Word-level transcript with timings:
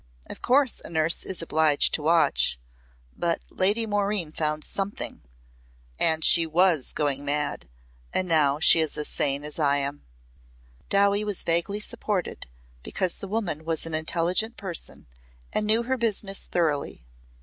Of 0.25 0.41
course 0.41 0.81
a 0.83 0.89
nurse 0.89 1.21
is 1.21 1.43
obliged 1.43 1.93
to 1.93 2.01
watch 2.01 2.59
But 3.15 3.43
Lady 3.51 3.85
Maureen 3.85 4.31
found 4.31 4.63
something 4.63 5.21
And 5.99 6.25
she 6.25 6.47
was 6.47 6.91
going 6.91 7.23
mad 7.23 7.69
and 8.11 8.27
now 8.27 8.59
she 8.59 8.79
is 8.79 8.97
as 8.97 9.07
sane 9.07 9.43
as 9.43 9.59
I 9.59 9.77
am." 9.77 10.03
Dowie 10.89 11.23
was 11.23 11.43
vaguely 11.43 11.79
supported 11.79 12.47
because 12.81 13.13
the 13.13 13.27
woman 13.27 13.63
was 13.63 13.85
an 13.85 13.93
intelligent 13.93 14.57
person 14.57 15.05
and 15.53 15.67
knew 15.67 15.83
her 15.83 15.97
business 15.97 16.39
thoroughly. 16.39 17.05